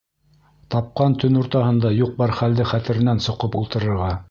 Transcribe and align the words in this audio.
Тапҡан 0.75 1.17
төн 1.23 1.37
уртаһында 1.41 1.93
юҡ-бар 1.99 2.35
хәлде 2.41 2.67
хәтеренән 2.73 3.25
соҡоп 3.29 3.63
ултырырға. 3.63 4.13